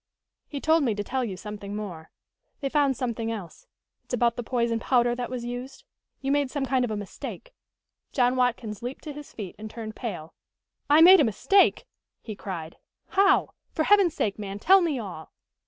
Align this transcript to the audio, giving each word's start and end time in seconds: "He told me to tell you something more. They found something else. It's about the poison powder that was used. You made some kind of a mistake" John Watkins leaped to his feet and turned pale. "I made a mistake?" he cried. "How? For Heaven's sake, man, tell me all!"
"He 0.47 0.59
told 0.59 0.81
me 0.83 0.95
to 0.95 1.03
tell 1.03 1.23
you 1.23 1.37
something 1.37 1.75
more. 1.75 2.09
They 2.59 2.69
found 2.69 2.97
something 2.97 3.31
else. 3.31 3.67
It's 4.03 4.15
about 4.15 4.35
the 4.35 4.41
poison 4.41 4.79
powder 4.79 5.13
that 5.13 5.29
was 5.29 5.45
used. 5.45 5.83
You 6.21 6.31
made 6.31 6.49
some 6.49 6.65
kind 6.65 6.83
of 6.83 6.89
a 6.89 6.97
mistake" 6.97 7.53
John 8.11 8.35
Watkins 8.35 8.81
leaped 8.81 9.03
to 9.03 9.13
his 9.13 9.31
feet 9.31 9.55
and 9.59 9.69
turned 9.69 9.95
pale. 9.95 10.33
"I 10.89 11.01
made 11.01 11.19
a 11.19 11.23
mistake?" 11.23 11.85
he 12.23 12.35
cried. 12.35 12.77
"How? 13.09 13.51
For 13.73 13.83
Heaven's 13.83 14.15
sake, 14.15 14.39
man, 14.39 14.57
tell 14.57 14.81
me 14.81 14.97
all!" 14.97 15.33